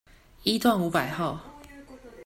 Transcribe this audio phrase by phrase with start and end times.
[0.41, 1.39] 一段五百號